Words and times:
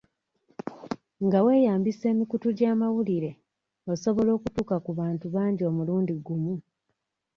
Nga 1.25 1.39
weeyambisa 1.45 2.05
emikutu 2.13 2.47
gy'amawulire, 2.57 3.31
osobola 3.93 4.29
okutuuka 4.37 4.75
ku 4.85 4.91
bantu 4.99 5.25
bangi 5.35 5.61
omulundi 5.69 6.13
gumu. 6.25 6.55